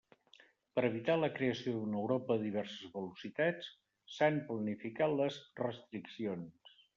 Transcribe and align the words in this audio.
Per 0.77 0.83
evitar 0.85 1.17
la 1.23 1.27
creació 1.33 1.73
d'una 1.75 1.99
Europa 1.99 2.37
de 2.39 2.43
diverses 2.45 2.93
velocitats, 2.95 3.69
s'han 4.15 4.41
planificat 4.49 5.15
les 5.21 5.39
restriccions. 5.63 6.75